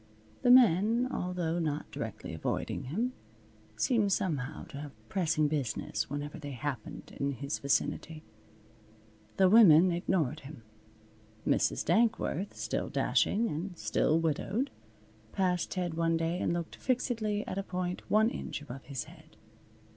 [0.41, 3.13] The men, although not directly avoiding him,
[3.75, 8.23] seemed somehow to have pressing business whenever they happened in his vicinity.
[9.37, 10.63] The women ignored him.
[11.47, 11.85] Mrs.
[11.85, 14.71] Dankworth, still dashing and still widowed,
[15.33, 19.37] passed Ted one day and looked fixedly at a point one inch above his head.